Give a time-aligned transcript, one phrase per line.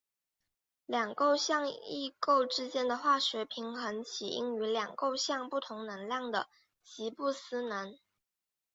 [0.87, 6.47] 两构象异构之间的化学平衡起因于两构象不同能量的
[6.83, 7.95] 吉布斯能。